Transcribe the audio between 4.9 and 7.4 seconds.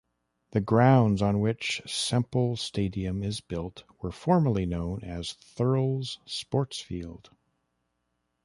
as Thurles Sportsfield.